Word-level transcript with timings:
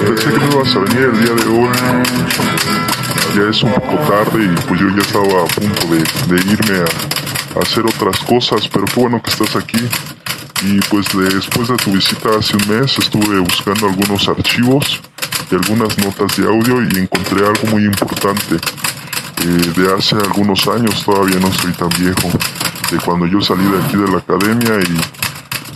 Pensé 0.00 0.30
que 0.30 0.38
no 0.38 0.46
ibas 0.52 0.76
a 0.76 0.78
venir 0.80 1.02
el 1.02 1.20
día 1.20 1.34
de 1.34 1.48
hoy. 1.50 1.68
Ya 3.36 3.50
es 3.50 3.62
un 3.62 3.72
poco 3.72 3.96
tarde 4.08 4.44
y 4.44 4.66
pues 4.66 4.80
yo 4.80 4.88
ya 4.88 5.02
estaba 5.02 5.42
a 5.42 5.46
punto 5.46 5.86
de, 5.88 6.36
irme 6.52 6.78
a, 6.78 7.58
a 7.58 7.62
hacer 7.62 7.84
otras 7.86 8.18
cosas, 8.20 8.68
pero 8.68 8.84
qué 8.86 9.00
bueno 9.00 9.22
que 9.22 9.30
estás 9.30 9.56
aquí. 9.56 9.78
Y 10.62 10.78
pues 10.90 11.06
después 11.14 11.68
de 11.68 11.76
tu 11.76 11.92
visita 11.92 12.30
hace 12.38 12.56
un 12.56 12.80
mes 12.80 12.98
estuve 12.98 13.38
buscando 13.40 13.88
algunos 13.88 14.28
archivos 14.28 15.00
y 15.50 15.54
algunas 15.54 15.98
notas 15.98 16.36
de 16.36 16.46
audio 16.46 16.82
y 16.82 16.98
encontré 16.98 17.44
algo 17.44 17.66
muy 17.70 17.84
importante. 17.84 18.56
Eh, 18.56 19.72
de 19.74 19.94
hace 19.94 20.16
algunos 20.16 20.66
años, 20.68 21.02
todavía 21.04 21.40
no 21.40 21.52
soy 21.52 21.72
tan 21.72 21.88
viejo, 21.88 22.30
de 22.90 22.98
cuando 22.98 23.26
yo 23.26 23.40
salí 23.40 23.64
de 23.64 23.82
aquí 23.82 23.96
de 23.96 24.08
la 24.10 24.18
academia 24.18 24.78
y 24.80 25.00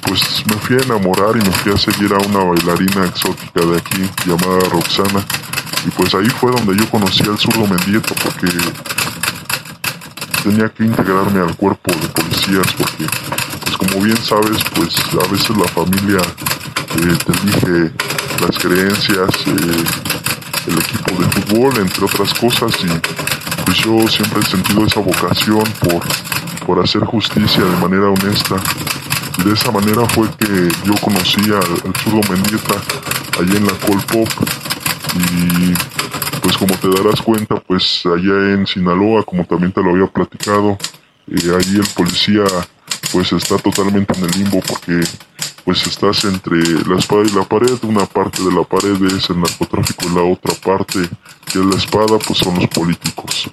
pues 0.06 0.44
me 0.46 0.56
fui 0.56 0.76
a 0.76 0.82
enamorar 0.82 1.36
y 1.36 1.40
me 1.40 1.50
fui 1.50 1.72
a 1.72 1.76
seguir 1.76 2.12
a 2.12 2.18
una 2.18 2.44
bailarina 2.44 3.06
exótica 3.06 3.64
de 3.64 3.78
aquí 3.78 4.10
llamada 4.26 4.60
Roxana. 4.70 5.24
Y 5.86 5.90
pues 5.90 6.14
ahí 6.14 6.28
fue 6.28 6.52
donde 6.52 6.76
yo 6.76 6.88
conocí 6.90 7.22
al 7.24 7.38
zurdo 7.38 7.66
Mendieta 7.66 8.14
porque 8.22 8.48
tenía 10.42 10.68
que 10.68 10.84
integrarme 10.84 11.40
al 11.40 11.56
cuerpo 11.56 11.90
de 11.90 12.08
policías 12.08 12.66
porque 12.74 13.06
pues 13.64 13.76
como 13.78 14.04
bien 14.04 14.16
sabes 14.22 14.62
pues 14.74 14.94
a 15.14 15.32
veces 15.32 15.56
la 15.56 15.68
familia 15.68 16.18
eh, 16.18 17.18
te 17.24 17.32
elige 17.32 17.92
las 18.40 18.58
creencias, 18.58 19.30
eh, 19.46 19.84
el 20.66 20.78
equipo 20.78 21.22
de 21.22 21.28
fútbol, 21.30 21.78
entre 21.78 22.04
otras 22.04 22.34
cosas 22.34 22.72
y 22.82 23.64
pues 23.64 23.78
yo 23.78 24.06
siempre 24.08 24.40
he 24.40 24.46
sentido 24.46 24.86
esa 24.86 25.00
vocación 25.00 25.64
por, 25.80 26.02
por 26.66 26.82
hacer 26.82 27.02
justicia 27.04 27.64
de 27.64 27.76
manera 27.76 28.08
honesta. 28.08 28.56
Y 29.38 29.44
de 29.44 29.52
esa 29.52 29.70
manera 29.70 30.06
fue 30.10 30.28
que 30.38 30.68
yo 30.84 30.94
conocí 31.00 31.40
al, 31.50 31.56
al 31.56 32.30
Mendieta 32.30 32.74
allá 33.40 33.56
en 33.56 33.66
la 33.66 33.72
Colpop 33.74 34.28
y 35.16 35.74
pues 36.40 36.56
como 36.56 36.76
te 36.76 36.88
darás 36.88 37.20
cuenta 37.22 37.56
pues 37.56 38.02
allá 38.04 38.54
en 38.54 38.66
Sinaloa 38.66 39.24
como 39.24 39.44
también 39.44 39.72
te 39.72 39.82
lo 39.82 39.90
había 39.90 40.06
platicado 40.06 40.76
eh, 41.28 41.56
allí 41.56 41.78
el 41.78 41.86
policía 41.94 42.44
pues 43.12 43.32
está 43.32 43.56
totalmente 43.58 44.12
en 44.18 44.24
el 44.24 44.30
limbo 44.32 44.60
porque 44.60 45.00
pues 45.64 45.86
estás 45.86 46.24
entre 46.24 46.58
la 46.86 46.98
espada 46.98 47.22
y 47.24 47.30
la 47.30 47.44
pared 47.44 47.78
una 47.82 48.06
parte 48.06 48.42
de 48.42 48.52
la 48.52 48.64
pared 48.64 49.02
es 49.16 49.30
el 49.30 49.40
narcotráfico 49.40 50.06
y 50.06 50.14
la 50.14 50.22
otra 50.22 50.54
parte 50.54 51.08
que 51.46 51.58
es 51.58 51.64
la 51.64 51.76
espada 51.76 52.18
pues 52.18 52.38
son 52.38 52.56
los 52.56 52.68
políticos 52.68 53.48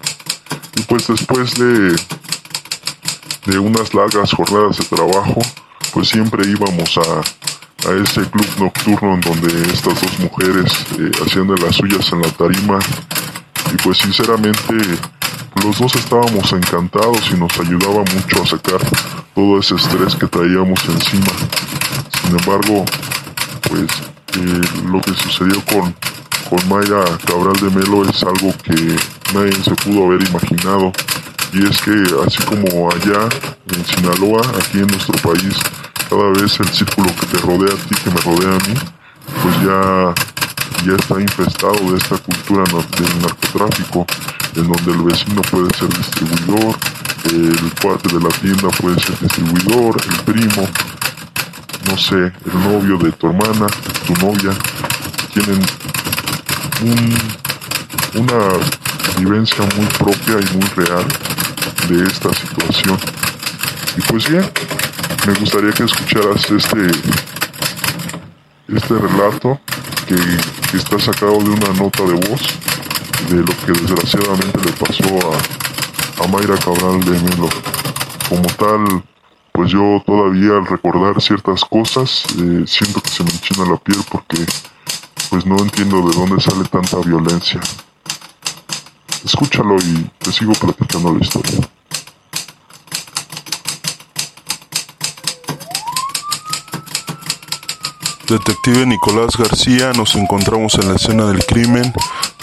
y 0.76 0.82
pues 0.84 1.08
después 1.08 1.54
de 1.56 1.96
de 3.46 3.60
unas 3.60 3.94
largas 3.94 4.34
jornadas 4.34 4.78
de 4.78 4.86
trabajo 4.86 5.42
pues 5.94 6.10
siempre 6.10 6.48
íbamos 6.48 6.98
a, 6.98 7.90
a 7.90 7.94
ese 8.04 8.30
club 8.30 8.48
nocturno 8.60 9.16
en 9.16 9.22
donde 9.22 9.72
estas 9.72 10.00
dos 10.02 10.20
mujeres 10.20 10.72
eh, 11.00 11.12
hacían 11.26 11.48
de 11.48 11.58
las 11.62 11.76
suyas 11.76 12.12
en 12.12 12.22
la 12.22 12.32
tarima 12.32 12.80
y 13.74 13.78
pues 13.84 13.98
sinceramente 14.00 14.76
los 15.64 15.80
dos 15.80 15.96
estábamos 15.96 16.52
encantados 16.54 17.32
y 17.32 17.36
nos 17.36 17.58
ayudaba 17.60 18.04
mucho 18.14 18.44
a 18.44 18.48
sacar 18.48 18.80
todo 19.36 19.60
ese 19.60 19.76
estrés 19.76 20.16
que 20.16 20.28
traíamos 20.28 20.80
encima. 20.88 21.32
Sin 22.32 22.40
embargo, 22.40 22.86
pues 23.64 23.90
eh, 24.38 24.62
lo 24.90 25.02
que 25.02 25.14
sucedió 25.16 25.62
con, 25.66 25.94
con 26.50 26.70
Mayra 26.70 27.04
Cabral 27.28 27.60
de 27.60 27.70
Melo 27.72 28.10
es 28.10 28.24
algo 28.24 28.54
que 28.64 28.96
nadie 29.34 29.52
se 29.62 29.76
pudo 29.76 30.06
haber 30.06 30.26
imaginado. 30.26 30.94
Y 31.52 31.68
es 31.68 31.82
que 31.82 31.92
así 32.26 32.42
como 32.44 32.90
allá 32.90 33.28
en 33.76 33.86
Sinaloa, 33.86 34.44
aquí 34.58 34.80
en 34.80 34.88
nuestro 34.88 35.18
país, 35.30 35.58
cada 36.10 36.30
vez 36.30 36.58
el 36.62 36.70
círculo 36.70 37.14
que 37.20 37.26
te 37.26 37.38
rodea 37.40 37.76
a 37.76 37.88
ti, 37.90 37.96
que 38.02 38.10
me 38.10 38.22
rodea 38.22 38.56
a 38.56 38.70
mí, 38.70 38.76
pues 39.44 39.56
ya, 39.66 40.14
ya 40.86 40.96
está 40.96 41.20
infestado 41.20 41.92
de 41.92 41.98
esta 41.98 42.18
cultura 42.18 42.64
del 42.64 43.22
narcotráfico, 43.24 44.06
en 44.56 44.72
donde 44.72 44.92
el 44.94 45.02
vecino 45.04 45.42
puede 45.42 45.68
ser 45.78 45.90
distribuidor, 45.90 46.78
el 47.26 47.74
cuate 47.82 48.08
de 48.08 48.24
la 48.24 48.30
tienda 48.30 48.70
puede 48.70 48.98
ser 49.02 49.20
distribuidor, 49.20 49.98
el 50.10 50.34
primo, 50.34 50.70
no 51.92 51.98
sé, 51.98 52.16
el 52.16 52.64
novio 52.64 52.98
de 52.98 53.12
tu 53.12 53.28
hermana, 53.28 53.68
tu 54.08 54.14
novia, 54.26 54.54
tienen 55.34 55.62
un, 56.82 58.22
una 58.22 58.48
vivencia 59.18 59.66
muy 59.76 59.86
propia 60.00 60.40
y 60.40 60.58
muy 60.58 60.86
real 60.86 61.06
de 61.90 62.08
esta 62.08 62.34
situación. 62.34 62.98
Y 63.98 64.02
pues 64.04 64.30
bien, 64.30 64.50
me 65.28 65.34
gustaría 65.34 65.72
que 65.74 65.84
escucharas 65.84 66.50
este 66.50 66.92
este 68.70 68.98
relato 68.98 69.60
que, 70.08 70.16
que 70.16 70.78
está 70.78 70.98
sacado 70.98 71.40
de 71.40 71.50
una 71.50 71.74
nota 71.74 72.04
de 72.04 72.14
voz 72.14 72.42
de 73.30 73.36
lo 73.36 73.54
que 73.66 73.74
desgraciadamente 73.74 74.60
le 74.64 74.72
pasó 74.72 75.34
a, 75.34 76.24
a 76.24 76.28
Mayra 76.28 76.56
Cabral 76.56 77.02
de 77.02 77.20
Melo. 77.20 77.50
Como 78.30 78.44
tal, 78.58 79.04
pues 79.52 79.72
yo 79.72 80.02
todavía 80.06 80.58
al 80.58 80.66
recordar 80.66 81.22
ciertas 81.22 81.64
cosas 81.66 82.24
eh, 82.40 82.64
siento 82.66 83.02
que 83.02 83.10
se 83.10 83.24
me 83.24 83.32
enchina 83.32 83.70
la 83.70 83.78
piel 83.78 84.00
porque 84.10 84.46
pues 85.30 85.46
no 85.46 85.58
entiendo 85.60 86.08
de 86.10 86.16
dónde 86.16 86.42
sale 86.42 86.66
tanta 86.66 86.98
violencia. 87.00 87.60
Escúchalo 89.24 89.78
y 89.78 90.10
te 90.20 90.32
sigo 90.32 90.54
platicando 90.54 91.14
la 91.14 91.20
historia. 91.20 91.60
Detective 98.32 98.86
Nicolás 98.86 99.36
García, 99.38 99.92
nos 99.92 100.16
encontramos 100.16 100.76
en 100.76 100.88
la 100.88 100.96
escena 100.96 101.26
del 101.26 101.46
crimen. 101.46 101.94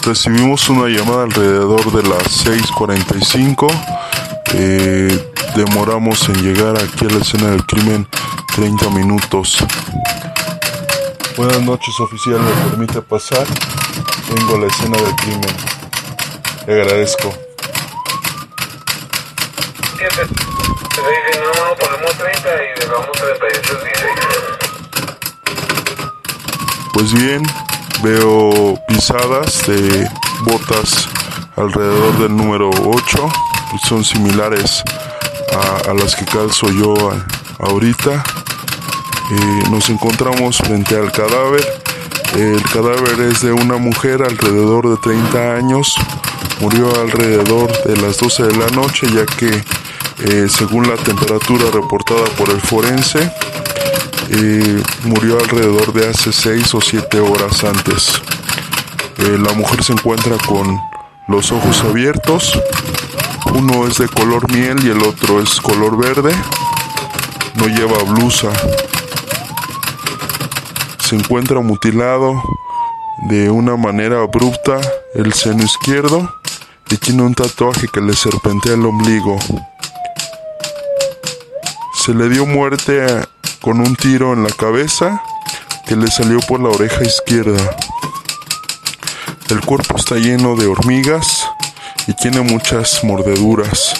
Recibimos 0.03 0.69
una 0.69 0.87
llamada 0.87 1.23
alrededor 1.23 1.91
de 1.91 2.07
las 2.07 2.45
6.45. 2.45 3.67
Eh, 4.53 5.28
demoramos 5.59 6.29
en 6.29 6.41
llegar 6.41 6.77
aquí 6.77 7.05
a 7.05 7.09
la 7.09 7.17
escena 7.17 7.47
del 7.47 7.65
crimen 7.65 8.07
30 8.55 8.89
minutos. 8.91 9.57
Buenas 11.35 11.61
noches, 11.61 11.99
oficial. 11.99 12.39
¿Me 12.39 12.69
permite 12.69 13.01
pasar? 13.01 13.45
Vengo 14.33 14.55
a 14.55 14.59
la 14.59 14.67
escena 14.67 14.97
del 14.97 15.15
crimen. 15.15 15.55
Le 16.65 16.81
agradezco. 16.81 17.33
Siete. 19.97 20.15
Se 20.15 21.01
dice, 21.01 21.39
no, 21.41 21.51
no, 21.67 21.75
ponemos 21.75 22.17
30 22.17 22.49
y 22.63 22.79
dejamos 22.79 23.11
38, 23.11 23.79
16. 23.83 24.11
Pues 26.93 27.13
bien, 27.13 27.43
veo 28.01 28.79
pisadas 28.87 29.67
de 29.67 30.09
botas 30.43 31.09
alrededor 31.57 32.17
del 32.19 32.33
número 32.35 32.69
8. 32.69 33.29
Son 33.87 34.03
similares 34.03 34.83
a, 35.87 35.93
las 35.93 36.15
que 36.15 36.25
calzo 36.25 36.69
yo 36.71 36.93
ahorita. 37.59 38.23
Nos 39.69 39.89
encontramos 39.89 40.57
frente 40.57 40.95
al 40.95 41.11
cadáver. 41.11 41.65
El 42.35 42.61
cadáver 42.63 43.19
es 43.31 43.41
de 43.41 43.51
una 43.51 43.77
mujer 43.77 44.23
alrededor 44.23 44.89
de 44.89 44.97
30 44.97 45.55
años. 45.55 45.95
Murió 46.59 46.89
alrededor 46.99 47.71
de 47.83 47.97
las 48.01 48.17
12 48.17 48.43
de 48.43 48.57
la 48.57 48.67
noche 48.67 49.07
ya 49.13 49.25
que 49.25 49.63
eh, 50.21 50.47
según 50.49 50.87
la 50.89 50.97
temperatura 50.97 51.71
reportada 51.71 52.25
por 52.37 52.49
el 52.49 52.59
forense, 52.59 53.31
eh, 54.31 54.83
murió 55.03 55.39
alrededor 55.39 55.93
de 55.93 56.09
hace 56.09 56.33
6 56.33 56.73
o 56.75 56.81
7 56.81 57.19
horas 57.21 57.63
antes. 57.63 58.21
Eh, 59.17 59.37
la 59.39 59.53
mujer 59.53 59.81
se 59.81 59.93
encuentra 59.93 60.35
con 60.45 60.77
los 61.29 61.51
ojos 61.53 61.81
abiertos. 61.85 62.59
Uno 63.53 63.87
es 63.87 63.97
de 63.97 64.07
color 64.07 64.51
miel 64.51 64.77
y 64.85 64.89
el 64.89 65.01
otro 65.03 65.41
es 65.41 65.59
color 65.59 65.97
verde. 65.97 66.31
No 67.55 67.67
lleva 67.67 68.03
blusa. 68.03 68.49
Se 70.99 71.15
encuentra 71.15 71.59
mutilado 71.59 72.41
de 73.23 73.49
una 73.49 73.75
manera 73.75 74.21
abrupta 74.21 74.79
el 75.15 75.33
seno 75.33 75.63
izquierdo 75.63 76.33
y 76.89 76.97
tiene 76.97 77.23
un 77.23 77.33
tatuaje 77.33 77.87
que 77.87 78.01
le 78.01 78.13
serpentea 78.13 78.73
el 78.73 78.85
ombligo. 78.85 79.37
Se 82.05 82.13
le 82.13 82.29
dio 82.29 82.45
muerte 82.45 83.05
con 83.61 83.79
un 83.79 83.95
tiro 83.95 84.33
en 84.33 84.43
la 84.43 84.51
cabeza 84.51 85.21
que 85.87 85.95
le 85.95 86.07
salió 86.07 86.39
por 86.41 86.59
la 86.59 86.69
oreja 86.69 87.03
izquierda. 87.03 87.75
El 89.49 89.61
cuerpo 89.61 89.97
está 89.97 90.15
lleno 90.15 90.55
de 90.55 90.67
hormigas 90.67 91.49
y 92.09 92.13
tiene 92.15 92.41
muchas 92.41 93.03
mordeduras. 93.03 93.93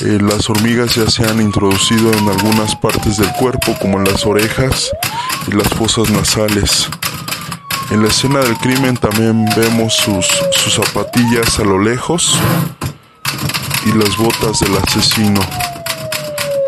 Eh, 0.00 0.18
las 0.20 0.50
hormigas 0.50 0.96
ya 0.96 1.08
se 1.08 1.24
han 1.24 1.40
introducido 1.40 2.12
en 2.12 2.28
algunas 2.28 2.74
partes 2.74 3.16
del 3.18 3.32
cuerpo 3.34 3.76
como 3.80 3.98
en 3.98 4.04
las 4.06 4.26
orejas 4.26 4.90
y 5.46 5.52
las 5.52 5.68
fosas 5.68 6.10
nasales. 6.10 6.88
En 7.92 8.02
la 8.02 8.08
escena 8.08 8.40
del 8.40 8.56
crimen 8.56 8.96
también 8.96 9.46
vemos 9.56 9.94
sus, 9.94 10.26
sus 10.50 10.74
zapatillas 10.74 11.60
a 11.60 11.64
lo 11.64 11.80
lejos 11.80 12.36
y 13.84 13.92
las 13.92 14.16
botas 14.16 14.58
del 14.58 14.76
asesino. 14.76 15.40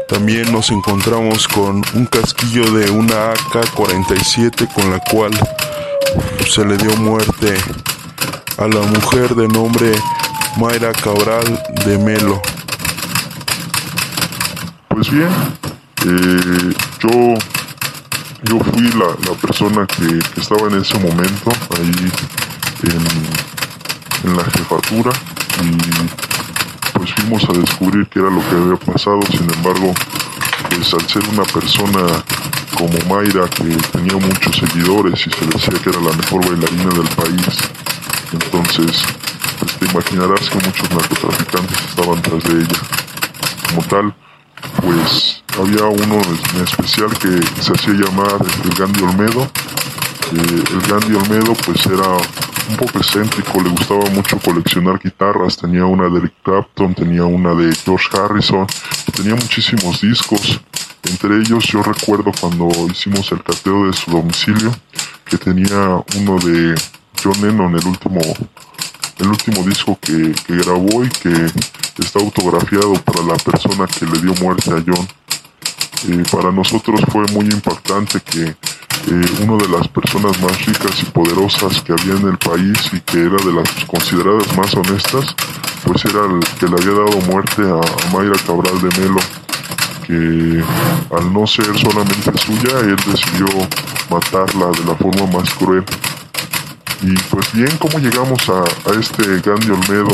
También 0.09 0.53
nos 0.53 0.71
encontramos 0.71 1.49
con 1.49 1.83
un 1.95 2.07
casquillo 2.07 2.71
de 2.71 2.89
una 2.93 3.33
AK-47 3.33 4.73
con 4.73 4.89
la 4.93 5.01
cual 5.01 5.33
se 6.49 6.65
le 6.65 6.77
dio 6.77 6.97
muerte 6.97 7.57
a 8.57 8.69
la 8.69 8.81
mujer 8.83 9.35
de 9.35 9.49
nombre 9.49 9.93
Mayra 10.59 10.93
Cabral 10.93 11.63
de 11.85 11.99
Melo. 11.99 12.43
Pues 14.89 15.09
bien, 15.09 15.29
eh, 16.05 16.75
yo, 17.01 17.35
yo 18.43 18.59
fui 18.65 18.83
la, 18.91 19.07
la 19.25 19.37
persona 19.41 19.87
que, 19.87 20.19
estaba 20.41 20.67
en 20.67 20.81
ese 20.81 20.99
momento 20.99 21.53
ahí 21.77 22.11
en, 22.83 24.31
en 24.31 24.37
la 24.37 24.43
jefatura 24.47 25.13
y 25.63 25.77
pues 26.93 27.15
fuimos 27.15 27.45
a 27.45 27.53
descubrir 27.53 28.09
qué 28.09 28.19
era 28.19 28.29
lo 28.29 28.41
que 28.41 28.57
había 28.57 28.77
pasado. 28.77 29.21
Sin 29.31 29.49
embargo, 29.55 29.95
pues 30.71 30.93
al 30.93 31.09
ser 31.09 31.23
una 31.29 31.45
persona 31.45 32.01
como 32.77 32.99
Mayra 33.09 33.49
que 33.49 33.77
tenía 33.93 34.17
muchos 34.17 34.57
seguidores 34.57 35.25
y 35.25 35.31
se 35.31 35.47
decía 35.47 35.81
que 35.85 35.91
era 35.91 36.01
la 36.01 36.17
mejor 36.17 36.45
bailarina 36.45 36.91
del 36.97 37.09
país, 37.15 37.59
entonces 38.33 39.05
imaginarás 39.93 40.49
que 40.51 40.57
muchos 40.57 40.91
narcotraficantes 40.91 41.81
estaban 41.89 42.23
tras 42.23 42.45
de 42.45 42.61
ella. 42.61 42.81
Como 43.69 43.83
tal, 43.83 44.15
pues 44.83 45.43
había 45.59 45.85
uno 45.85 46.21
en 46.55 46.65
especial 46.65 47.11
que 47.19 47.63
se 47.63 47.73
hacía 47.73 47.95
llamar 47.95 48.39
el 48.65 48.71
Gandhi 48.71 49.03
Olmedo. 49.03 49.51
Eh, 50.33 50.65
el 50.71 50.81
Gandhi 50.89 51.15
Olmedo 51.15 51.55
pues 51.65 51.85
era 51.87 52.17
un 52.69 52.77
poco 52.77 52.99
excéntrico, 52.99 53.61
le 53.63 53.71
gustaba 53.71 54.05
mucho 54.11 54.39
coleccionar 54.39 54.99
guitarras, 54.99 55.57
tenía 55.57 55.85
una 55.87 56.09
de 56.09 56.19
Eric 56.19 56.35
Clapton, 56.43 56.95
tenía 56.95 57.25
una 57.25 57.55
de 57.55 57.75
George 57.75 58.09
Harrison, 58.17 58.67
tenía 59.15 59.35
muchísimos 59.35 60.01
discos. 60.01 60.61
Entre 61.05 61.37
ellos 61.39 61.65
yo 61.65 61.83
recuerdo 61.83 62.33
cuando 62.39 62.69
hicimos 62.91 63.33
el 63.33 63.43
cateo 63.43 63.87
de 63.87 63.93
su 63.95 64.11
domicilio 64.11 64.71
que 65.25 65.39
tenía 65.39 66.03
uno 66.17 66.39
de 66.39 66.75
John 67.23 67.41
Lennon, 67.41 67.75
el 67.77 67.87
último 67.87 68.21
el 69.19 69.29
último 69.29 69.63
disco 69.63 69.99
que, 70.01 70.35
grabó 70.49 71.05
y 71.05 71.09
que 71.09 71.47
está 71.99 72.21
autografiado 72.21 72.95
para 72.95 73.23
la 73.23 73.37
persona 73.37 73.87
que 73.87 74.07
le 74.07 74.21
dio 74.21 74.35
muerte 74.43 74.71
a 74.71 74.83
John. 74.87 75.09
Eh, 76.09 76.23
para 76.31 76.53
nosotros 76.53 77.01
fue 77.11 77.25
muy 77.33 77.47
impactante 77.47 78.21
que 78.21 78.43
eh, 79.11 79.43
una 79.43 79.57
de 79.57 79.69
las 79.69 79.89
personas 79.89 80.41
más 80.41 80.67
ricas 80.67 81.03
y 81.03 81.07
poderosas 81.07 81.81
que 81.83 81.93
había 81.93 82.15
en 82.15 82.29
el 82.29 82.39
país 82.39 82.79
y 82.93 83.01
que 83.01 83.21
era 83.21 83.37
de 83.37 83.53
las 83.53 83.69
consideradas 83.87 84.57
más 84.57 84.75
honestas, 84.75 85.35
pues 85.85 86.05
era 86.05 86.25
el 86.27 86.41
que 86.59 86.67
le 86.67 86.75
había 86.75 87.05
dado 87.05 87.21
muerte 87.23 87.63
a 87.63 88.13
Mayra 88.13 88.39
Cabral 88.47 88.81
de 88.81 89.01
Melo, 89.01 89.21
que 90.07 90.65
al 91.17 91.33
no 91.33 91.47
ser 91.47 91.67
solamente 91.79 92.33
suya, 92.39 92.81
él 92.81 92.97
decidió 93.07 93.47
matarla 94.11 94.67
de 94.67 94.85
la 94.85 94.95
forma 94.97 95.27
más 95.39 95.53
cruel. 95.55 95.85
Y 97.03 97.15
pues 97.31 97.53
bien, 97.53 97.77
¿cómo 97.79 97.99
llegamos 97.99 98.41
a, 98.49 98.65
a 98.91 98.95
este 98.99 99.41
Gandhi 99.41 99.71
Olmedo? 99.71 100.11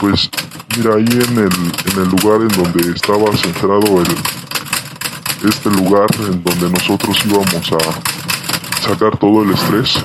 Pues 0.00 0.28
mira, 0.76 0.94
ahí 0.96 1.04
en 1.04 1.38
el, 1.38 1.52
en 1.92 2.02
el 2.02 2.08
lugar 2.08 2.40
en 2.42 2.48
donde 2.48 2.90
estaba 2.92 3.34
centrado 3.36 4.02
el, 4.02 5.48
este 5.48 5.70
lugar 5.70 6.06
en 6.18 6.42
donde 6.42 6.70
nosotros 6.70 7.16
íbamos 7.24 7.72
a 7.72 8.82
sacar 8.82 9.16
todo 9.18 9.42
el 9.42 9.52
estrés, 9.52 10.04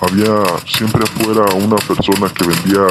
había 0.00 0.42
siempre 0.66 1.02
afuera 1.04 1.44
una 1.54 1.76
persona 1.76 2.32
que 2.32 2.46
vendía 2.46 2.86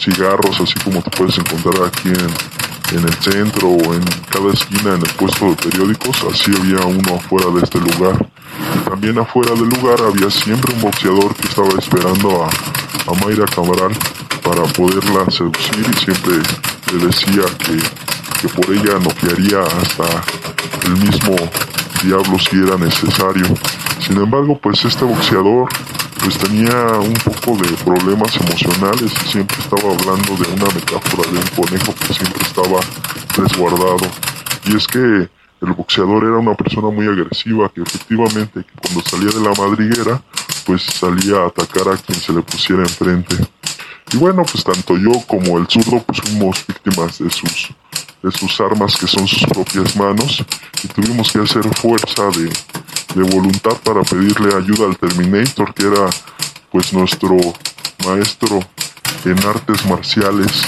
cigarros, 0.00 0.60
así 0.60 0.74
como 0.84 1.02
te 1.02 1.10
puedes 1.10 1.36
encontrar 1.38 1.88
aquí 1.88 2.08
en, 2.08 2.96
en 2.98 3.04
el 3.04 3.14
centro 3.22 3.68
o 3.68 3.94
en 3.94 4.02
cada 4.30 4.52
esquina 4.52 4.94
en 4.94 5.02
el 5.02 5.12
puesto 5.16 5.50
de 5.50 5.56
periódicos, 5.56 6.16
así 6.32 6.52
había 6.58 6.84
uno 6.86 7.16
afuera 7.16 7.50
de 7.50 7.62
este 7.62 7.78
lugar. 7.78 8.26
También 8.86 9.18
afuera 9.18 9.50
del 9.50 9.68
lugar 9.68 10.00
había 10.00 10.30
siempre 10.30 10.72
un 10.72 10.80
boxeador 10.80 11.34
que 11.34 11.48
estaba 11.48 11.68
esperando 11.76 12.44
a, 12.44 12.48
a 12.48 13.24
Mayra 13.24 13.44
Cabral 13.46 13.92
para 14.44 14.62
poderla 14.74 15.28
seducir 15.28 15.84
y 15.92 16.04
siempre 16.04 16.34
le 16.92 17.06
decía 17.06 17.42
que, 17.58 17.76
que 18.40 18.48
por 18.48 18.72
ella 18.72 19.00
noquearía 19.00 19.62
hasta 19.62 20.04
el 20.86 20.96
mismo 20.98 21.34
diablo 22.04 22.38
si 22.38 22.58
era 22.62 22.76
necesario. 22.76 23.46
Sin 23.98 24.18
embargo, 24.18 24.56
pues 24.62 24.84
este 24.84 25.04
boxeador 25.04 25.68
pues 26.22 26.38
tenía 26.38 26.98
un 27.00 27.14
poco 27.14 27.60
de 27.60 27.68
problemas 27.84 28.36
emocionales 28.36 29.12
y 29.24 29.28
siempre 29.28 29.56
estaba 29.58 29.94
hablando 29.94 30.36
de 30.36 30.48
una 30.54 30.72
metáfora 30.72 31.28
de 31.32 31.38
un 31.38 31.66
conejo 31.66 31.92
que 31.92 32.14
siempre 32.14 32.42
estaba 32.46 32.80
resguardado. 33.36 34.06
Y 34.64 34.76
es 34.76 34.86
que 34.86 35.28
el 35.60 35.72
boxeador 35.72 36.24
era 36.24 36.38
una 36.38 36.54
persona 36.54 36.90
muy 36.90 37.06
agresiva 37.06 37.70
que 37.70 37.82
efectivamente 37.82 38.64
cuando 38.80 39.00
salía 39.02 39.30
de 39.30 39.40
la 39.40 39.54
madriguera 39.54 40.22
pues 40.64 40.82
salía 40.82 41.38
a 41.42 41.46
atacar 41.46 41.88
a 41.88 41.96
quien 41.96 42.18
se 42.18 42.32
le 42.32 42.42
pusiera 42.42 42.82
enfrente. 42.82 43.36
Y 44.12 44.16
bueno, 44.18 44.44
pues 44.44 44.62
tanto 44.64 44.96
yo 44.96 45.12
como 45.26 45.58
el 45.58 45.66
zurdo 45.66 46.02
pues 46.02 46.20
fuimos 46.20 46.64
víctimas 46.66 47.18
de 47.18 47.30
sus, 47.30 47.68
de 48.22 48.30
sus 48.32 48.60
armas 48.60 48.96
que 48.96 49.06
son 49.06 49.26
sus 49.26 49.44
propias 49.44 49.96
manos 49.96 50.44
y 50.82 50.88
tuvimos 50.88 51.32
que 51.32 51.40
hacer 51.40 51.64
fuerza 51.74 52.28
de, 52.30 52.50
de 53.14 53.30
voluntad 53.30 53.76
para 53.82 54.02
pedirle 54.02 54.54
ayuda 54.54 54.86
al 54.86 54.96
Terminator 54.98 55.72
que 55.74 55.86
era 55.86 56.10
pues 56.70 56.92
nuestro 56.92 57.36
maestro 58.04 58.60
en 59.24 59.44
artes 59.44 59.84
marciales 59.86 60.62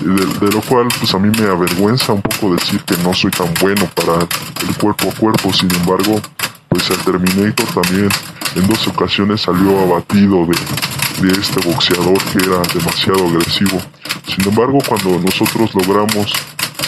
de, 0.00 0.50
lo 0.52 0.60
cual 0.62 0.88
pues 0.98 1.14
a 1.14 1.18
mí 1.18 1.30
me 1.38 1.46
avergüenza 1.48 2.12
un 2.12 2.22
poco 2.22 2.54
decir 2.54 2.82
que 2.84 2.96
no 2.98 3.14
soy 3.14 3.30
tan 3.30 3.52
bueno 3.60 3.86
para 3.94 4.14
el 4.20 4.76
cuerpo 4.80 5.10
a 5.10 5.14
cuerpo, 5.14 5.52
sin 5.52 5.74
embargo 5.74 6.20
pues 6.68 6.90
el 6.90 6.98
Terminator 6.98 7.66
también 7.82 8.08
en 8.56 8.66
dos 8.66 8.86
ocasiones 8.88 9.42
salió 9.42 9.78
abatido 9.80 10.46
de, 10.46 11.26
de 11.26 11.40
este 11.40 11.60
boxeador 11.60 12.18
que 12.24 12.38
era 12.38 12.62
demasiado 12.72 13.28
agresivo. 13.28 13.80
Sin 14.26 14.48
embargo, 14.48 14.78
cuando 14.86 15.18
nosotros 15.20 15.74
logramos 15.74 16.32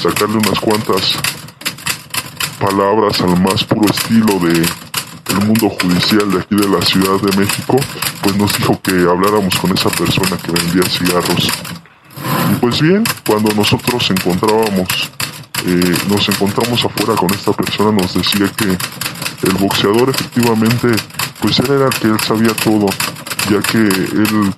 sacarle 0.00 0.38
unas 0.38 0.58
cuantas 0.60 1.16
palabras 2.58 3.20
al 3.20 3.40
más 3.40 3.64
puro 3.64 3.90
estilo 3.90 4.38
de 4.40 4.64
el 5.30 5.46
mundo 5.46 5.68
judicial 5.68 6.30
de 6.30 6.38
aquí 6.38 6.54
de 6.54 6.68
la 6.68 6.80
Ciudad 6.82 7.20
de 7.20 7.36
México, 7.36 7.76
pues 8.22 8.36
nos 8.36 8.56
dijo 8.56 8.80
que 8.80 8.92
habláramos 8.92 9.54
con 9.56 9.72
esa 9.72 9.90
persona 9.90 10.36
que 10.38 10.52
vendía 10.52 10.88
cigarros. 10.88 11.48
Y 12.50 12.54
pues 12.56 12.80
bien, 12.80 13.04
cuando 13.26 13.52
nosotros 13.54 14.10
encontrábamos, 14.10 14.88
eh, 15.66 15.96
nos 16.08 16.28
encontramos 16.28 16.84
afuera 16.84 17.14
con 17.14 17.32
esta 17.32 17.52
persona, 17.52 17.92
nos 17.92 18.14
decía 18.14 18.50
que 18.56 18.76
el 19.46 19.54
boxeador 19.58 20.10
efectivamente, 20.10 20.88
pues 21.40 21.58
él 21.60 21.70
era 21.70 21.86
el 21.86 21.94
que 21.94 22.08
él 22.08 22.20
sabía 22.20 22.54
todo, 22.54 22.86
ya 23.50 23.60
que 23.62 23.78
él 23.78 24.54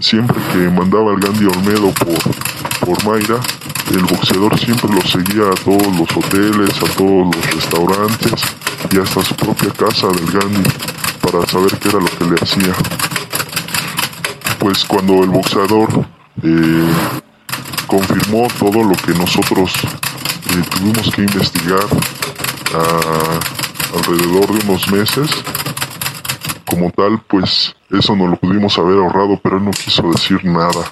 siempre 0.00 0.36
que 0.52 0.58
mandaba 0.70 1.12
al 1.12 1.20
Gandhi 1.20 1.46
Olmedo 1.46 1.92
por, 1.92 2.86
por 2.86 3.04
Mayra, 3.04 3.40
el 3.90 4.04
boxeador 4.04 4.58
siempre 4.58 4.90
lo 4.92 5.00
seguía 5.02 5.50
a 5.50 5.54
todos 5.54 5.96
los 5.96 6.16
hoteles, 6.16 6.76
a 6.82 6.96
todos 6.96 7.34
los 7.34 7.54
restaurantes 7.54 8.42
y 8.90 8.98
hasta 8.98 9.24
su 9.24 9.34
propia 9.34 9.70
casa 9.70 10.08
del 10.08 10.30
Gandhi 10.30 10.70
para 11.20 11.46
saber 11.46 11.78
qué 11.78 11.88
era 11.88 11.98
lo 11.98 12.06
que 12.06 12.24
le 12.24 12.34
hacía. 12.40 12.74
Pues 14.58 14.84
cuando 14.84 15.22
el 15.24 15.30
boxeador 15.30 16.06
eh, 16.42 16.90
confirmó 17.88 18.46
todo 18.58 18.84
lo 18.84 18.94
que 18.94 19.12
nosotros 19.14 19.72
tuvimos 20.70 21.10
que 21.10 21.22
investigar 21.22 21.86
a, 22.74 23.96
alrededor 23.96 24.46
de 24.52 24.66
unos 24.66 24.88
meses, 24.92 25.30
como 26.66 26.90
tal, 26.90 27.20
pues 27.26 27.74
eso 27.90 28.14
no 28.14 28.28
lo 28.28 28.36
pudimos 28.36 28.78
haber 28.78 28.98
ahorrado, 28.98 29.40
pero 29.42 29.56
él 29.56 29.64
no 29.64 29.70
quiso 29.70 30.10
decir 30.12 30.44
nada. 30.44 30.84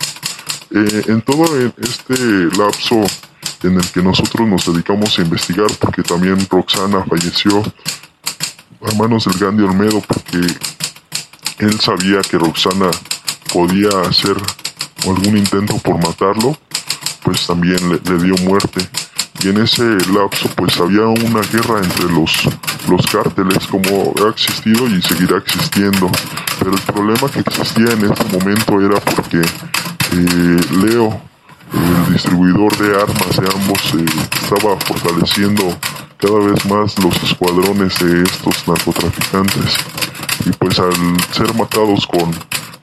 Eh, 0.70 1.02
en 1.08 1.20
todo 1.20 1.44
este 1.78 2.14
lapso 2.56 3.04
en 3.62 3.76
el 3.76 3.90
que 3.90 4.02
nosotros 4.02 4.48
nos 4.48 4.66
dedicamos 4.72 5.18
a 5.18 5.22
investigar, 5.22 5.68
porque 5.78 6.02
también 6.02 6.46
Roxana 6.50 7.04
falleció 7.08 7.62
a 8.82 8.94
manos 8.96 9.26
del 9.26 9.38
Gandhi 9.38 9.64
Olmedo, 9.64 10.00
porque 10.00 10.46
él 11.58 11.80
sabía 11.80 12.20
que 12.22 12.38
Roxana 12.38 12.90
podía 13.52 13.90
hacer 14.08 14.36
algún 15.04 15.36
intento 15.36 15.78
por 15.78 16.02
matarlo, 16.02 16.56
pues 17.26 17.44
también 17.44 17.78
le, 17.90 18.18
dio 18.22 18.36
muerte. 18.44 18.88
Y 19.42 19.48
en 19.48 19.60
ese 19.60 19.82
lapso 20.14 20.48
pues 20.54 20.78
había 20.78 21.06
una 21.06 21.40
guerra 21.40 21.82
entre 21.82 22.04
los, 22.04 22.48
los 22.88 23.04
cárteles 23.08 23.66
como 23.66 24.14
ha 24.24 24.30
existido 24.30 24.86
y 24.86 25.02
seguirá 25.02 25.38
existiendo. 25.38 26.08
Pero 26.60 26.72
el 26.72 26.80
problema 26.82 27.28
que 27.28 27.40
existía 27.40 27.92
en 27.92 28.04
este 28.04 28.24
momento 28.38 28.80
era 28.80 29.00
porque 29.00 29.40
eh, 29.40 30.60
Leo, 30.70 31.20
el 31.74 32.12
distribuidor 32.12 32.76
de 32.78 32.94
armas 32.94 33.36
de 33.36 33.48
ambos, 33.52 33.94
eh, 33.94 34.26
estaba 34.42 34.78
fortaleciendo 34.78 35.76
cada 36.18 36.38
vez 36.38 36.64
más 36.66 36.96
los 37.00 37.22
escuadrones 37.24 37.98
de 37.98 38.22
estos 38.22 38.68
narcotraficantes. 38.68 39.76
Y 40.46 40.50
pues 40.50 40.78
al 40.78 40.94
ser 41.32 41.52
matados 41.54 42.06
con, 42.06 42.30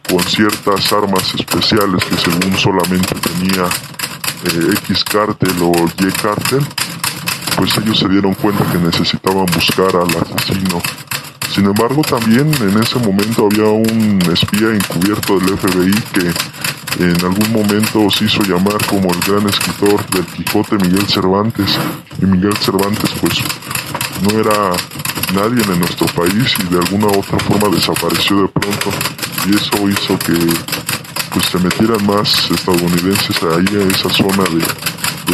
con 0.09 0.19
ciertas 0.27 0.91
armas 0.91 1.33
especiales 1.33 2.03
que 2.03 2.17
según 2.17 2.57
solamente 2.57 3.15
tenía 3.15 3.69
eh, 4.45 4.73
X 4.85 5.03
cártel 5.03 5.55
o 5.61 5.71
Y 5.71 6.11
cártel, 6.11 6.65
pues 7.57 7.77
ellos 7.77 7.99
se 7.99 8.07
dieron 8.09 8.33
cuenta 8.35 8.69
que 8.71 8.77
necesitaban 8.77 9.45
buscar 9.45 9.95
al 9.95 10.09
asesino. 10.09 10.81
Sin 11.53 11.65
embargo, 11.65 12.01
también 12.01 12.51
en 12.61 12.81
ese 12.81 12.97
momento 12.99 13.47
había 13.51 13.69
un 13.69 14.19
espía 14.31 14.69
encubierto 14.73 15.39
del 15.39 15.57
FBI 15.57 16.01
que 16.13 16.31
en 16.99 17.25
algún 17.25 17.51
momento 17.51 18.09
se 18.09 18.25
hizo 18.25 18.41
llamar 18.43 18.83
como 18.87 19.11
el 19.11 19.19
gran 19.21 19.47
escritor 19.47 20.05
del 20.09 20.25
Quijote 20.25 20.77
Miguel 20.77 21.07
Cervantes. 21.07 21.77
Y 22.21 22.25
Miguel 22.25 22.55
Cervantes 22.57 23.09
pues 23.19 23.41
no 24.21 24.39
era 24.39 24.71
nadie 25.33 25.63
en 25.63 25.79
nuestro 25.79 26.07
país 26.07 26.53
y 26.59 26.73
de 26.73 26.79
alguna 26.79 27.07
otra 27.07 27.39
forma 27.39 27.69
desapareció 27.75 28.43
de 28.43 28.47
pronto. 28.47 28.89
Y 29.47 29.55
eso 29.55 29.89
hizo 29.89 30.17
que 30.19 30.33
pues 31.33 31.45
se 31.47 31.57
metieran 31.59 32.05
más 32.05 32.51
estadounidenses 32.51 33.41
ahí 33.43 33.65
en 33.71 33.91
esa 33.91 34.09
zona 34.09 34.43
de, 34.43 34.63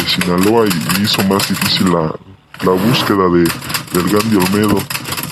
Sinaloa 0.08 0.66
y 0.66 1.02
hizo 1.02 1.22
más 1.24 1.46
difícil 1.48 1.92
la, 1.92 2.12
la 2.64 2.72
búsqueda 2.72 3.28
de, 3.28 3.44
del 3.92 4.10
Gandhi 4.10 4.36
Olmedo. 4.36 4.78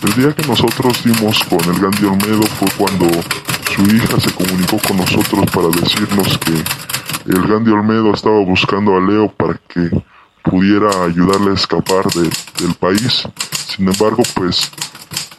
El 0.03 0.15
día 0.15 0.35
que 0.35 0.47
nosotros 0.47 1.03
dimos 1.03 1.43
con 1.45 1.59
el 1.75 1.81
Gandhi 1.81 2.05
Olmedo 2.05 2.43
fue 2.59 2.69
cuando 2.77 3.07
su 3.75 3.83
hija 3.97 4.21
se 4.21 4.31
comunicó 4.33 4.79
con 4.87 4.99
nosotros 4.99 5.51
para 5.51 5.69
decirnos 5.69 6.39
que 6.39 7.33
el 7.33 7.49
Gandhi 7.49 7.73
Olmedo 7.73 8.13
estaba 8.13 8.39
buscando 8.41 8.97
a 8.97 9.01
Leo 9.01 9.33
para 9.33 9.59
que 9.69 9.91
pudiera 10.43 10.91
ayudarle 11.05 11.53
a 11.53 11.55
escapar 11.55 12.05
del 12.13 12.75
país. 12.75 13.27
Sin 13.67 13.89
embargo, 13.89 14.23
pues 14.35 14.71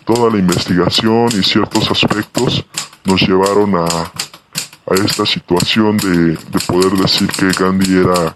toda 0.05 0.31
la 0.31 0.39
investigación 0.39 1.29
y 1.39 1.43
ciertos 1.43 1.89
aspectos 1.91 2.65
nos 3.05 3.21
llevaron 3.21 3.75
a, 3.75 3.87
a 4.89 4.95
esta 4.95 5.25
situación 5.25 5.97
de, 5.97 6.37
poder 6.67 6.91
decir 6.93 7.27
que 7.27 7.51
Gandhi 7.51 7.97
era 7.97 8.33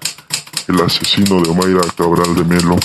el 0.67 0.81
asesino 0.81 1.41
de 1.41 1.53
Mayra 1.53 1.81
Cabral 1.97 2.35
de 2.35 2.43
Melo. 2.43 2.77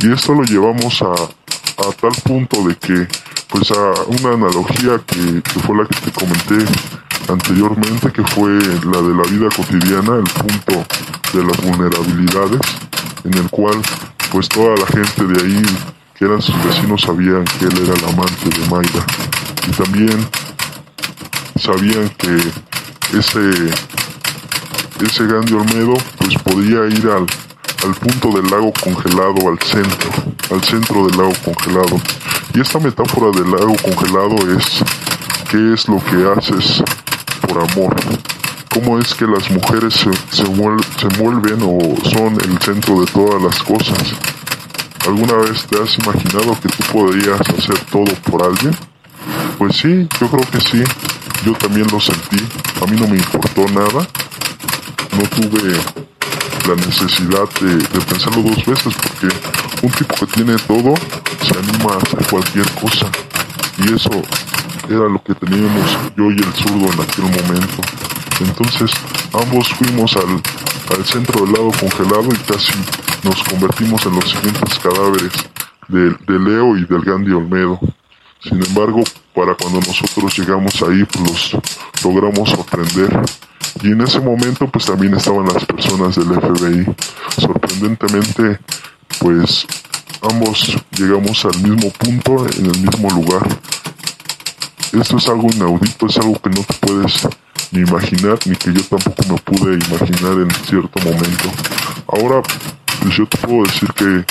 Y 0.00 0.12
esto 0.12 0.32
lo 0.34 0.42
llevamos 0.44 1.02
a, 1.02 1.12
a 1.12 1.92
tal 2.00 2.12
punto 2.24 2.62
de 2.66 2.74
que, 2.76 3.06
pues 3.48 3.70
a 3.70 4.02
una 4.06 4.34
analogía 4.34 5.00
que, 5.06 5.42
que, 5.42 5.60
fue 5.60 5.76
la 5.76 5.86
que 5.86 6.10
te 6.10 6.12
comenté 6.12 6.64
anteriormente, 7.28 8.12
que 8.12 8.22
fue 8.22 8.50
la 8.50 9.02
de 9.02 9.14
la 9.14 9.22
vida 9.24 9.48
cotidiana, 9.54 10.16
el 10.16 10.30
punto 10.32 10.86
de 11.32 11.44
las 11.44 11.56
vulnerabilidades, 11.62 12.60
en 13.24 13.34
el 13.34 13.50
cual 13.50 13.80
pues 14.30 14.48
toda 14.48 14.74
la 14.76 14.86
gente 14.86 15.24
de 15.24 15.40
ahí, 15.42 15.62
que 16.14 16.24
eran 16.24 16.40
sus 16.40 16.56
vecinos, 16.64 17.02
sabían 17.02 17.44
que 17.44 17.66
él 17.66 17.78
era 17.84 17.94
el 17.94 18.04
amante 18.04 18.48
de 18.48 18.70
Mayra. 18.70 19.04
Y 19.68 19.70
también 19.72 20.28
sabían 21.56 22.08
que 22.18 22.38
ese, 23.12 23.50
ese 25.04 25.26
Gandhi 25.26 25.54
Olmedo 25.54 25.94
pues 26.18 26.34
podía 26.42 26.86
ir 26.86 27.06
al, 27.08 27.26
al 27.84 27.94
punto 27.94 28.30
del 28.30 28.50
lago 28.50 28.72
congelado, 28.72 29.48
al 29.48 29.58
centro, 29.60 30.10
al 30.50 30.64
centro 30.64 31.06
del 31.06 31.16
lago 31.16 31.32
congelado. 31.44 32.00
Y 32.54 32.60
esta 32.60 32.78
metáfora 32.78 33.30
del 33.38 33.50
lago 33.50 33.76
congelado 33.82 34.36
es 34.56 34.82
qué 35.50 35.74
es 35.74 35.88
lo 35.88 35.98
que 36.04 36.26
haces 36.36 36.82
por 37.42 37.70
amor. 37.70 37.96
Cómo 38.70 38.98
es 38.98 39.14
que 39.14 39.26
las 39.26 39.50
mujeres 39.50 39.94
se, 39.94 40.12
se, 40.30 40.44
se 40.44 41.22
mueven 41.22 41.62
o 41.62 42.08
son 42.10 42.34
el 42.42 42.58
centro 42.60 43.00
de 43.00 43.06
todas 43.06 43.42
las 43.42 43.62
cosas. 43.62 44.14
¿Alguna 45.06 45.34
vez 45.34 45.64
te 45.66 45.80
has 45.80 45.98
imaginado 45.98 46.58
que 46.60 46.68
tú 46.68 46.92
podrías 46.92 47.40
hacer 47.40 47.78
todo 47.90 48.12
por 48.28 48.42
alguien? 48.42 48.76
Pues 49.56 49.76
sí, 49.76 50.08
yo 50.20 50.28
creo 50.28 50.50
que 50.50 50.60
sí. 50.60 50.82
Yo 51.46 51.52
también 51.52 51.86
lo 51.92 52.00
sentí. 52.00 52.38
A 52.82 52.90
mí 52.90 53.00
no 53.00 53.06
me 53.06 53.18
importó 53.18 53.68
nada. 53.68 54.04
No 55.12 55.22
tuve 55.30 55.78
la 56.66 56.74
necesidad 56.74 57.48
de, 57.60 58.00
pensarlo 58.00 58.42
dos 58.42 58.66
veces 58.66 58.92
porque 59.00 59.28
un 59.80 59.92
tipo 59.92 60.16
que 60.16 60.26
tiene 60.26 60.56
todo 60.66 60.92
se 61.40 61.56
anima 61.56 61.94
a 61.94 61.98
hacer 61.98 62.26
cualquier 62.28 62.68
cosa. 62.72 63.06
Y 63.78 63.94
eso 63.94 64.10
era 64.88 65.08
lo 65.08 65.22
que 65.22 65.36
teníamos 65.36 65.96
yo 66.16 66.32
y 66.32 66.34
el 66.34 66.52
zurdo 66.52 66.92
en 66.92 67.00
aquel 67.00 67.24
momento. 67.26 67.80
Entonces 68.40 68.90
ambos 69.32 69.68
fuimos 69.68 70.16
al, 70.16 70.42
al 70.98 71.04
centro 71.04 71.44
del 71.44 71.52
lado 71.52 71.70
congelado 71.78 72.26
y 72.32 72.38
casi 72.38 72.72
nos 73.22 73.40
convertimos 73.44 74.04
en 74.04 74.16
los 74.16 74.28
siguientes 74.28 74.80
cadáveres 74.80 75.32
de, 75.86 76.10
de 76.10 76.40
Leo 76.40 76.76
y 76.76 76.84
del 76.86 77.02
Gandhi 77.02 77.30
Olmedo. 77.30 77.78
Sin 78.40 78.60
embargo, 78.64 79.04
para 79.36 79.54
cuando 79.54 79.80
nosotros 79.80 80.38
llegamos 80.38 80.82
ahí, 80.82 81.04
pues 81.04 81.52
los 81.52 81.56
logramos 82.02 82.48
sorprender. 82.48 83.22
Y 83.82 83.92
en 83.92 84.00
ese 84.00 84.18
momento, 84.18 84.66
pues 84.66 84.86
también 84.86 85.12
estaban 85.14 85.44
las 85.44 85.62
personas 85.66 86.16
del 86.16 86.28
FBI. 86.40 86.86
Sorprendentemente, 87.36 88.58
pues 89.18 89.66
ambos 90.22 90.74
llegamos 90.96 91.44
al 91.44 91.62
mismo 91.62 91.90
punto, 91.90 92.46
en 92.58 92.64
el 92.64 92.80
mismo 92.80 93.10
lugar. 93.10 93.46
Esto 94.98 95.18
es 95.18 95.28
algo 95.28 95.48
inaudito, 95.52 96.06
es 96.06 96.16
algo 96.16 96.40
que 96.40 96.48
no 96.48 96.62
te 96.62 96.74
puedes 96.80 97.28
ni 97.72 97.80
imaginar, 97.80 98.38
ni 98.46 98.56
que 98.56 98.72
yo 98.72 98.82
tampoco 98.84 99.22
me 99.28 99.36
pude 99.36 99.74
imaginar 99.74 100.32
en 100.32 100.50
cierto 100.64 100.98
momento. 101.04 101.50
Ahora, 102.08 102.40
pues 103.02 103.14
yo 103.14 103.26
te 103.26 103.36
puedo 103.36 103.64
decir 103.64 103.92
que 103.92 104.24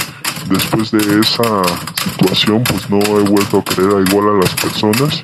después 0.50 0.92
de 0.92 1.20
esa 1.20 1.64
situación 2.04 2.64
pues 2.64 2.90
no 2.90 3.00
he 3.00 3.24
vuelto 3.24 3.60
a 3.60 3.64
creer 3.64 4.06
igual 4.08 4.36
a 4.36 4.40
las 4.44 4.54
personas 4.56 5.22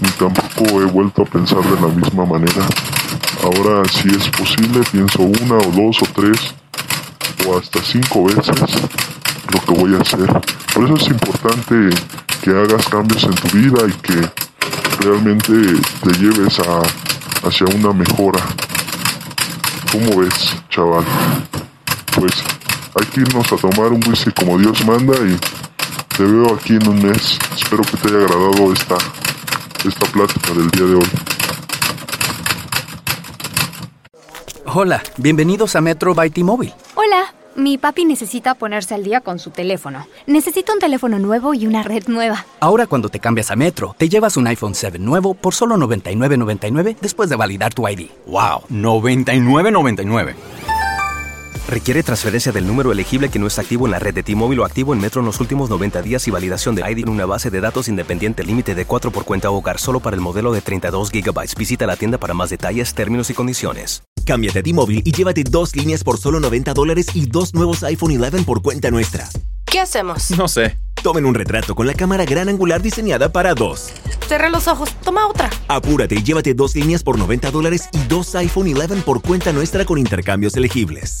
ni 0.00 0.08
tampoco 0.10 0.80
he 0.80 0.84
vuelto 0.86 1.22
a 1.22 1.24
pensar 1.26 1.62
de 1.62 1.80
la 1.80 1.88
misma 1.88 2.24
manera. 2.24 2.66
Ahora 3.42 3.82
si 3.88 4.08
es 4.08 4.28
posible 4.30 4.80
pienso 4.90 5.22
una 5.22 5.56
o 5.56 5.70
dos 5.70 6.02
o 6.02 6.06
tres 6.14 6.54
o 7.46 7.58
hasta 7.58 7.82
cinco 7.82 8.24
veces 8.24 8.60
lo 9.52 9.60
que 9.60 9.80
voy 9.80 9.94
a 9.94 10.00
hacer. 10.00 10.28
Por 10.74 10.84
eso 10.84 10.94
es 10.96 11.08
importante 11.08 11.90
que 12.42 12.50
hagas 12.50 12.88
cambios 12.88 13.22
en 13.24 13.34
tu 13.34 13.48
vida 13.56 13.86
y 13.86 13.92
que 14.00 14.30
realmente 15.00 15.80
te 16.02 16.12
lleves 16.18 16.58
a, 16.60 17.46
hacia 17.46 17.66
una 17.66 17.92
mejora. 17.92 18.40
¿Cómo 19.90 20.20
ves, 20.20 20.56
chaval? 20.70 21.04
Pues 22.16 22.32
hay 22.94 23.06
que 23.06 23.20
irnos 23.20 23.50
a 23.52 23.56
tomar 23.56 23.92
un 23.92 24.00
whisky 24.08 24.30
como 24.32 24.58
Dios 24.58 24.84
manda 24.84 25.14
y 25.14 25.36
te 26.16 26.24
veo 26.24 26.54
aquí 26.54 26.74
en 26.74 26.88
un 26.88 27.02
mes. 27.02 27.38
Espero 27.56 27.82
que 27.82 27.96
te 27.96 28.08
haya 28.08 28.24
agradado 28.24 28.72
esta, 28.72 28.96
esta 29.86 30.06
plática 30.06 30.52
del 30.52 30.70
día 30.70 30.86
de 30.86 30.94
hoy. 30.96 31.10
Hola, 34.74 35.02
bienvenidos 35.16 35.76
a 35.76 35.80
Metro 35.80 36.14
by 36.14 36.30
T-Mobile. 36.30 36.72
Hola, 36.94 37.34
mi 37.56 37.76
papi 37.78 38.04
necesita 38.04 38.54
ponerse 38.54 38.94
al 38.94 39.04
día 39.04 39.20
con 39.20 39.38
su 39.38 39.50
teléfono. 39.50 40.06
Necesito 40.26 40.72
un 40.72 40.78
teléfono 40.78 41.18
nuevo 41.18 41.52
y 41.54 41.66
una 41.66 41.82
red 41.82 42.04
nueva. 42.08 42.46
Ahora 42.60 42.86
cuando 42.86 43.08
te 43.08 43.20
cambias 43.20 43.50
a 43.50 43.56
Metro, 43.56 43.94
te 43.98 44.08
llevas 44.08 44.36
un 44.36 44.46
iPhone 44.46 44.74
7 44.74 44.98
nuevo 44.98 45.34
por 45.34 45.54
solo 45.54 45.76
$99.99 45.76 46.96
después 47.00 47.28
de 47.28 47.36
validar 47.36 47.74
tu 47.74 47.86
ID. 47.86 48.08
¡Wow! 48.26 48.62
$99.99. 48.70 50.34
Requiere 51.68 52.02
transferencia 52.02 52.52
del 52.52 52.66
número 52.66 52.92
elegible 52.92 53.28
que 53.28 53.38
no 53.38 53.46
está 53.46 53.62
activo 53.62 53.86
en 53.86 53.92
la 53.92 53.98
red 53.98 54.14
de 54.14 54.22
T-Mobile 54.22 54.62
o 54.62 54.64
activo 54.64 54.92
en 54.92 55.00
Metro 55.00 55.20
en 55.20 55.26
los 55.26 55.40
últimos 55.40 55.70
90 55.70 56.02
días 56.02 56.26
y 56.26 56.30
validación 56.30 56.74
de 56.74 56.82
ID 56.90 57.04
en 57.04 57.08
una 57.08 57.24
base 57.24 57.50
de 57.50 57.60
datos 57.60 57.88
independiente 57.88 58.44
límite 58.44 58.74
de 58.74 58.84
4 58.84 59.10
por 59.10 59.24
cuenta 59.24 59.50
hogar 59.50 59.78
solo 59.78 60.00
para 60.00 60.16
el 60.16 60.20
modelo 60.20 60.52
de 60.52 60.60
32 60.60 61.10
GB. 61.10 61.56
Visita 61.56 61.86
la 61.86 61.96
tienda 61.96 62.18
para 62.18 62.34
más 62.34 62.50
detalles, 62.50 62.94
términos 62.94 63.30
y 63.30 63.34
condiciones. 63.34 64.02
Cámbiate 64.26 64.58
a 64.58 64.62
T-Mobile 64.62 65.02
y 65.04 65.12
llévate 65.12 65.44
dos 65.44 65.74
líneas 65.74 66.04
por 66.04 66.18
solo 66.18 66.40
90 66.40 66.74
dólares 66.74 67.06
y 67.14 67.26
dos 67.26 67.54
nuevos 67.54 67.82
iPhone 67.84 68.22
11 68.22 68.42
por 68.42 68.62
cuenta 68.62 68.90
nuestra. 68.90 69.28
¿Qué 69.64 69.80
hacemos? 69.80 70.30
No 70.36 70.48
sé. 70.48 70.76
Tomen 71.02 71.24
un 71.24 71.34
retrato 71.34 71.74
con 71.74 71.86
la 71.86 71.94
cámara 71.94 72.24
gran 72.24 72.48
angular 72.48 72.82
diseñada 72.82 73.32
para 73.32 73.54
dos. 73.54 73.90
Cerra 74.28 74.50
los 74.50 74.68
ojos, 74.68 74.94
toma 75.02 75.26
otra. 75.26 75.50
Apúrate 75.66 76.14
y 76.16 76.22
llévate 76.22 76.54
dos 76.54 76.76
líneas 76.76 77.02
por 77.02 77.18
90 77.18 77.50
dólares 77.50 77.88
y 77.92 77.98
dos 78.06 78.34
iPhone 78.34 78.72
11 78.76 79.02
por 79.02 79.22
cuenta 79.22 79.52
nuestra 79.52 79.84
con 79.84 79.98
intercambios 79.98 80.56
elegibles. 80.56 81.20